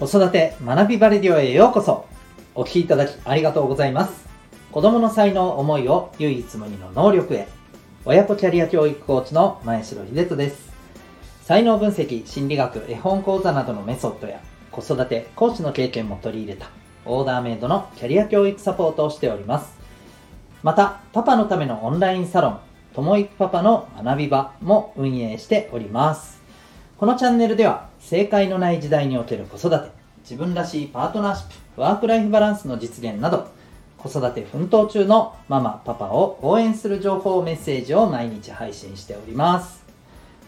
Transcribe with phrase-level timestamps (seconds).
[0.00, 2.06] 子育て学びバレディオへようこそ。
[2.54, 4.26] お聞きいただきありがとうございます。
[4.72, 7.46] 子供の才能思いを唯一無二の能力へ。
[8.06, 10.72] 親子キャリア教育コーチの前城秀人です。
[11.42, 14.40] 才能分析心理学絵本講座などのメソッドや
[14.70, 16.70] 子育てコーチの経験も取り入れた
[17.04, 19.74] オーダーメイドのキャリア教育サポートをしております。
[20.62, 22.60] またパパのためのオンラインサロン
[22.94, 26.39] ともいくパパの学び場も運営しております。
[27.00, 29.90] このチャンネルでは正解のない時代における子育て
[30.20, 33.48] 自分らしいパートナーシップワークライフバランスの実現など
[33.96, 39.82] 子育て奮闘中のママパパを応援する情報メッセージを毎日配信しております。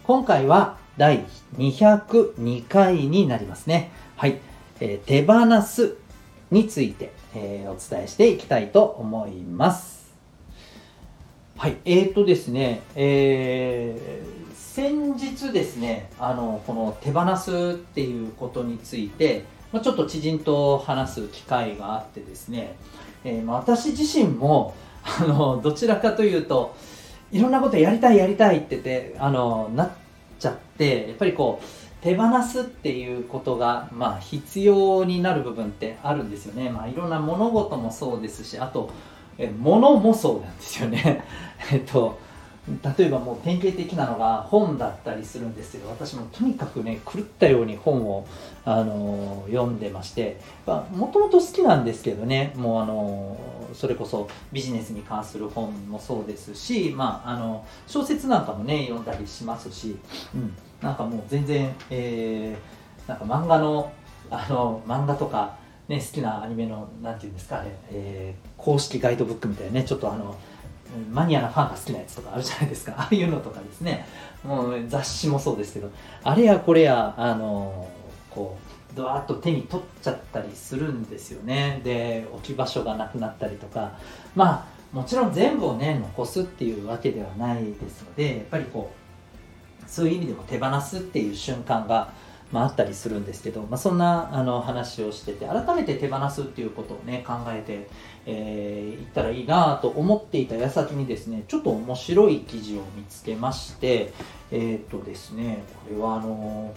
[0.05, 1.25] 今回は第
[1.57, 3.91] 202回になりますね。
[4.17, 4.39] はい、
[4.81, 5.97] えー、手放す
[6.51, 10.13] について、えー、お伝えしていきたいと思います。
[11.57, 11.79] はい。
[11.87, 14.42] えーとですねえー
[14.73, 22.75] 先日ですねあのこの手放すっていうことについて、ま、ちょっと知人と話す機会があってですね、
[23.23, 26.75] えー、ま、私自身もあのどちらかというと
[27.31, 29.91] いろんなことやりたいやりたいっててあのなっ
[30.39, 38.91] ちゃってやっぱりこう手放すっていうことが、まあ、必要になる部分ってあるんですよね、まあ、いろんな物事もそうですしあと
[39.37, 41.25] え物もそうなんですよね。
[41.71, 42.19] えっと
[42.97, 48.27] 例えばもう典型的なのが本だったりするんですけど私もとにかくね狂ったように本を、
[48.65, 50.39] あの読んでまして。
[50.65, 53.37] もともと好きなんですけどねもうあの
[53.75, 59.97] それこそビジネスに関する本もそうですし、まあ、あの小説なんかもね読んだりしますし、
[60.33, 63.93] うん、なんかもう全然、えー、なんか漫画の
[64.31, 65.57] あの漫画とか、
[65.89, 70.37] ね、好きなアニメの何て言うんですかね、えー、公式ガイドブックみたいなねちょっとあの
[71.11, 72.95] マニアなファンが好きなやつとかあるじゃないですか。
[72.99, 74.07] ああいうのとかですね。
[74.45, 75.91] もう雑誌もそうですけど。
[76.23, 77.89] あれやこれやあの
[78.31, 78.57] こ
[78.93, 81.81] うドワーッと手に取っちゃったりするんですよね。
[81.85, 83.93] で置き場所がなくなったりとか。
[84.35, 92.11] まあもちろん全部をね残すっていうわけではないですのでやっぱりこうそういう意味でも手放すっていう瞬間が
[92.53, 97.89] まあ、あったりするんですけど、まあ、そんなあの話をしてて改めて手放すっていうことをね考えて
[98.25, 104.13] えー、ったらいいなと思っていた矢先にですねちょっと面白い記事を見つけまして
[104.53, 106.73] えっ、とですねこれはあの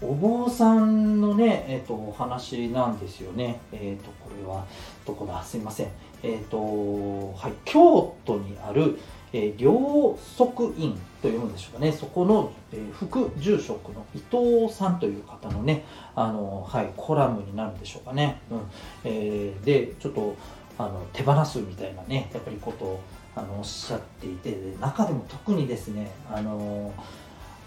[0.00, 3.60] お坊さんのね、えーと、お話なんですよね。
[3.72, 4.66] えっ、と、これは、
[5.06, 5.42] どこだ？
[5.42, 5.88] すいません。
[6.22, 8.98] えっ、と、はい、京都にある、
[9.34, 15.84] え、両足院というんでしょうかね、そこの、え、副住職の伊藤さんという方のね、
[16.14, 18.40] あの、はい、コラムになるんでしょうかね。
[18.50, 18.58] うん。
[19.04, 20.36] えー、で、ちょっと、
[20.78, 23.00] あの手放すみたいなねやっぱりことを
[23.36, 26.92] あのおっしゃっていて中でも特にですねあの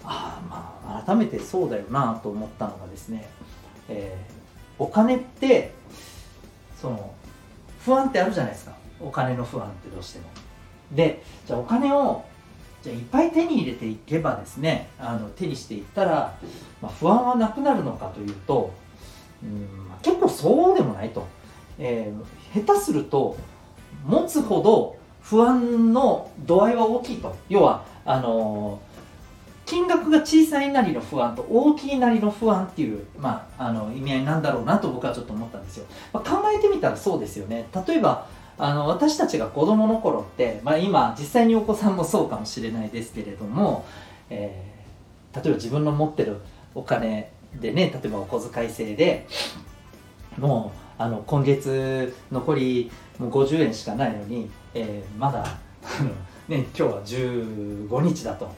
[0.04, 3.28] あまあ改めてそうだよなと思ったのがですね、
[3.88, 5.72] えー、お金って
[6.80, 7.14] その
[7.84, 8.76] 不安ってあるじゃないですか。
[9.00, 10.26] お金の不安ってどうしても。
[10.92, 12.24] でじゃあお金を
[12.82, 16.38] じゃいっぱい手に入れていけばですねあの手にしていったら、
[16.80, 18.72] まあ、不安はなくなるのかというと
[19.42, 19.68] うん
[20.02, 21.26] 結構そうでもないと。
[21.78, 23.36] えー、下手すると
[24.04, 27.36] 持つほど不安の度合いは大きいと。
[27.48, 37.68] 要はあのー、金額が小さいなりの不安と大きいなりの不安っていう、まあ、あの意味合いなんだろうなと僕はちょっと思ったんですよ、まあ、考えてみたらそうですよね。
[37.86, 38.26] 例えば
[38.58, 43.86] あの私たちが子供の頃って、まあ、今実際にお子さんもそうかもしれないですけれども、
[44.30, 46.38] えー、例えば自分の持ってる
[46.74, 49.26] お金でね例えばお小遣い制で
[50.38, 55.44] もうあの今月残りもう50円しかないのに、えー、まだ
[56.48, 58.50] ね、今日は15日だと。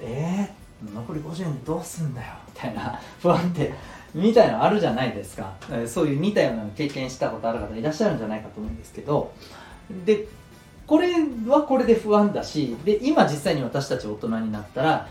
[0.00, 3.72] えー、残り50円どうすんだよみたいな不安って
[4.14, 5.54] みたいなのあるじゃないですか、
[5.86, 9.32] そういう似たような経験したことある方いらっしゃるんじゃないかと思うんですけど。
[10.04, 10.26] で
[10.86, 11.12] これ
[11.46, 15.08] はこれで不安だしで今実際に私たち大人になったら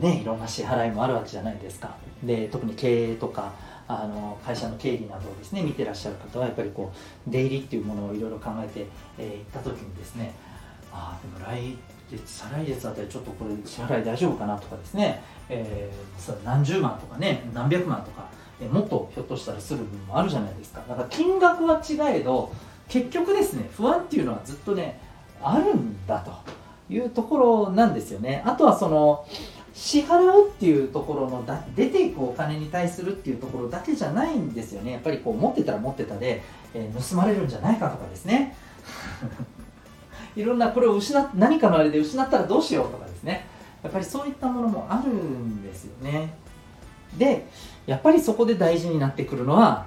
[0.00, 1.96] ねいろんな支払いもあるわけじゃないですか。
[2.22, 3.52] で特に経営とか
[3.86, 6.92] あの会社の経理などをですね見てらっしゃる方はやっぱりこ
[7.26, 8.84] う出入りっていうものをいろいろ考えてい、
[9.18, 10.34] えー、った時にですね
[10.92, 11.78] ああでも来
[12.24, 18.28] 再来月あたりちょっとこれ支払い大丈夫かなとかですね、えー、何十万とかね何百万とか、
[18.60, 20.82] え、もっとひょっとしたらする分もあるじゃないですか。
[20.88, 22.52] だから金額は違えど
[22.88, 25.00] 結局ですね不安っていうのはずっとね
[25.42, 26.32] あるんだと
[26.92, 28.42] いうところなんですよね。
[28.46, 29.26] あとはその
[29.74, 34.92] 支払うっていうところのだ出ていくお金に対するっていうところだけじゃないんですよね。
[34.92, 36.42] やっぱりこう持ってたら持ってたで、
[36.74, 38.56] えー、盗まれるんじゃないかとかですね。
[40.38, 43.44] いろんなこれを失っ何かのあれで失ったらどうしようとかですね。
[43.82, 46.32] やっぱりそういったものもあるんですよね。
[47.18, 47.44] で
[47.86, 49.86] やっぱりそこで大事になってくるのは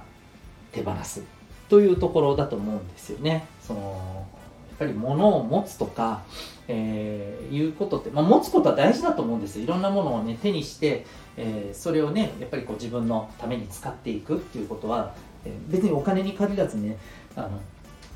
[0.74, 1.24] 手放す
[1.70, 3.46] というところだと思うんですよね。
[3.62, 4.26] その
[4.72, 6.24] やっぱり物を持つとか、
[6.68, 9.64] えー、いうことって、まあ、持つことは大事だと思うんですよ。
[9.64, 11.06] いろんなものをね手にして、
[11.38, 15.14] えー、それをねやっぱりこう自分のために使っていくっていうことは、
[15.46, 16.98] えー、別にお金に限らずね
[17.38, 17.52] あの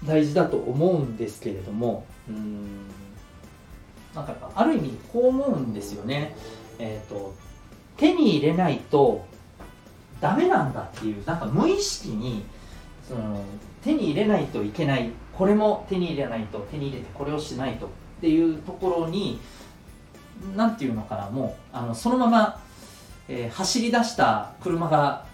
[0.04, 2.88] 大事だと思うんですけれどもうん
[4.16, 6.36] なんかある意味こう思うんですよね。
[6.80, 7.34] えっ、ー、と
[7.98, 9.26] 手に入れないと
[10.22, 12.46] ダメなんだっていうなんか無意識に
[13.08, 13.44] その
[13.84, 17.90] 手に入れないといけないこれも手に入れないと手に入れてこれをしないとっ
[18.22, 19.40] ていうところに
[20.56, 22.62] 何て言うのかなもうあのそのまま、
[23.28, 25.26] えー、走り出した車が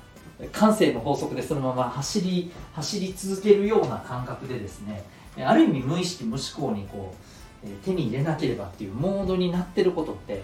[0.51, 5.03] 感性の法則でそのまま走り走り続けるような感覚でですね
[5.37, 7.13] ある意味無意識無思考にこ
[7.63, 10.43] う手に入れなければっていうモードになってることって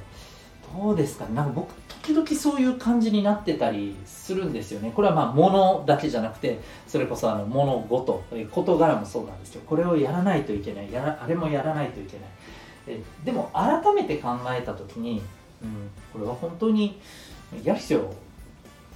[0.81, 1.33] どうですかね？
[1.33, 1.73] なんか僕
[2.03, 4.91] 時々そういう感じになってたりするんですよね。
[4.95, 9.61] これはまあ物だけじゃなくてそれこそあの物事事柄もそうなんですよ。
[9.65, 10.91] これをやらないといけない。
[10.91, 12.29] やらあれもやらないといけない。
[12.87, 15.21] えでも改めて考えた時に、
[15.61, 16.99] うん、これは本当に
[17.63, 18.13] やる必要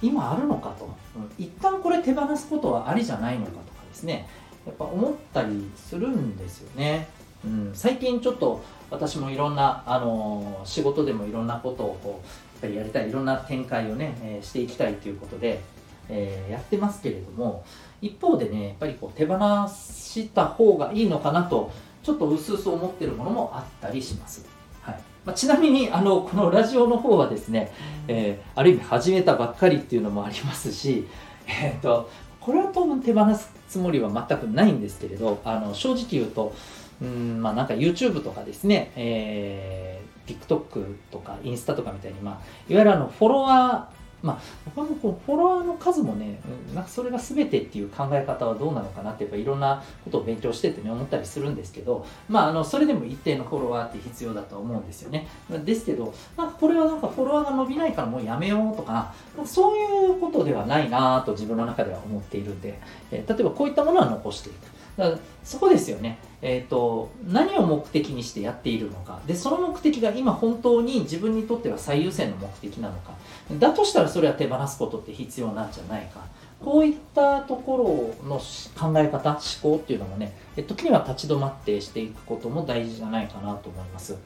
[0.00, 4.28] 今あるのかと、うん、一旦これ手放すことはありじゃないのかとかですね。
[4.66, 7.08] やっぱ思ったりするんですよね、
[7.44, 12.28] うん、最近ちょっと私もいろんな、あの、仕事でもいろんなことをこうや
[12.58, 15.60] っぱりやりたいいろんな展開をね、えー、していきたいということで、
[16.08, 17.64] えー、やってますけれども
[18.00, 19.36] 一方でねやっぱりこう手放
[19.68, 21.72] した方がいいのかなと
[22.02, 24.44] ちょっと薄々思ってるものもあったりします。
[24.82, 25.00] はい。
[25.24, 27.72] まあ、ちなみにあのこのラジオの方はですね、
[28.08, 31.06] えー、ある意味始めたばっかりっていうのもありますし、
[31.46, 32.10] えーと、
[32.44, 36.54] これは当分手放すつもりは全くないんですけれどあの正直言うと
[37.00, 42.34] うんまあなんか YouTube とかですね、えー、TikTok とかインスタとかみたいに、まあ、
[42.68, 44.38] いわゆるあのフォロワーまあ、
[44.74, 46.40] 僕もこうフォロワーの数もね、
[46.74, 55.26] なんかそれが全てっていう考え方はどうなのかなってやっぱいろんなことを勉強しててね思ったりするんですけど、まあ、あのそれでも一定のフォロワーって必要だと思うんですよね。
[55.64, 59.14] ですけど、なんかこれはなんかフォロワーが伸びないからもうやめようとか、
[59.44, 62.80] そういうことではないなと自分の中では思っているんで、
[63.10, 64.71] えー、例えばこういったものは残していく。
[64.96, 66.18] だからそこですよね。
[66.42, 69.20] えーと、何を目的にしてやっているのか。
[69.26, 73.12] でその目的が今本当に自分にとっては最優先の目的なのか。
[73.58, 76.20] だとしたらそれは手放すことって必要なんじゃないか。
[76.64, 80.32] こういったところの考え方思考っていうのもね
[80.68, 84.16] 時には立ち止まってしていくことも大事じゃないかなと思います、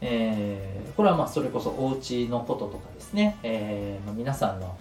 [0.00, 4.76] えー、これはまあそれこそお家のこととかですね、えー、皆さんの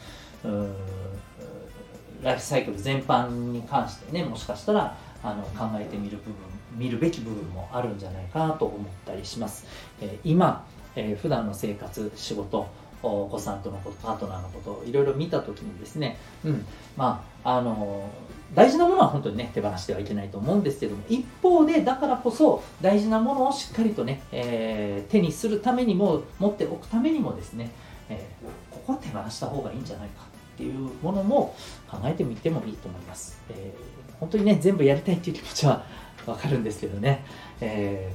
[2.23, 6.33] ライフサイクル全般に関してねもしかしたらあの考えてみる部分
[6.77, 9.65] 見るべき部分もあるんじゃないかなと思ったりします。
[10.01, 12.67] え、今、え、普段の生活、仕事、
[13.01, 16.65] お子さんとのこと、パートナーのこと、いろいろ見たときにですね、うん、
[16.97, 18.09] まあ、あの
[18.53, 27.71] 大事なものは本当にね、手放してはいけないと思うんですけども、一方で、だからこそ、大事なものをしっかりとね、えー、手にするためにも、持っておくためにもですね、
[28.09, 30.23] えー、ここは手放した方がいいんじゃないか
[30.55, 31.55] っていうものも
[31.89, 33.39] 考えてみてもいいと思います。
[33.49, 35.85] えー、本当にね、全部やりたいっていう気持ちは
[36.25, 37.23] わかるんですけどね、
[37.61, 38.11] え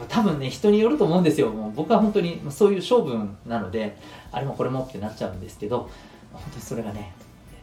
[0.00, 1.50] ー、多分ね人によると思うんですよ。
[1.50, 3.96] もう僕は本当にそういう勝負なので
[4.30, 5.90] あれもこれもってなっちゃうんですけど
[6.32, 7.12] 本当にそれがね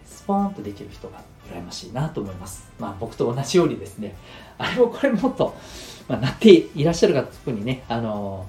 [0.06, 1.22] スポーンとできる人が
[1.52, 2.70] 羨ましいなと思います。
[2.80, 4.16] まあ僕と同じようにですね。
[4.58, 5.56] あれもこれもと、
[6.08, 8.46] まあ、なっていらっしゃる方にねあの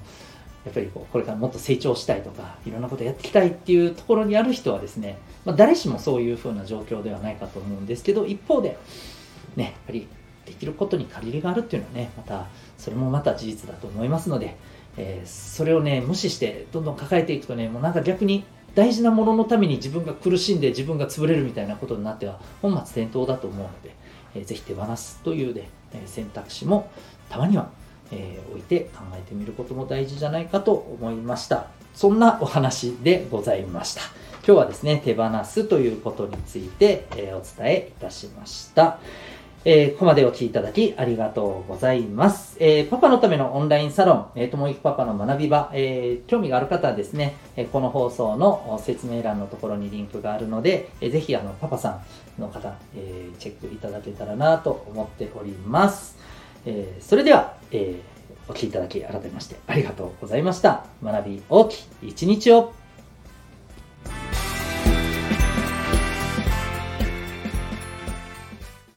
[0.65, 8.77] やっぱりこうこれからもっと成長したいとかいろんなことやっていきたいっていうところにある人はですね、まあ、誰しもそういうふうな状況ではないかと思うんですけど一方で
[9.57, 10.07] ねやっぱり
[10.45, 12.47] できることに限りがあるっていうのはねまた
[12.77, 14.55] それもまた事実だと思いますので、
[14.95, 23.93] えー、それをね無視してどんどん抱えていくとねもうなんか逆に大事なもののために自分が苦しんで自分が潰れるみたいなことになっては本末転倒だと思うので、
[24.35, 25.69] えー、ぜひ手放すというね、
[26.05, 26.89] 選択肢も
[27.29, 27.71] たまには、
[28.11, 31.67] えー、置いて考えてみることも大事じゃないかと思いました。
[31.95, 34.01] そんなお話でございました。
[34.45, 38.99] 今日はですね手放すということについて、えお伝えいたしました。
[39.69, 42.55] えー、ここまでお聴きいただきありがとうございます。
[42.61, 51.99] えー、パパのためのオンラインサロン、えー、ともいくパパの学び場、えー、興味がある方はですね、えこの放送の説明欄のところにリンクがあるので、えー、ぜひあのパパさ
[52.37, 56.17] んの方、え、チェックいただけたらなと思っております。
[56.65, 57.99] え、それでは、え、
[58.47, 60.85] お聴きいただき改めましてありがとうございました。
[61.03, 62.71] 学び大きい一日を